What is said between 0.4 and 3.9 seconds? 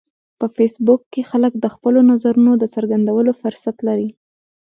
فېسبوک کې خلک د خپلو نظرونو د څرګندولو فرصت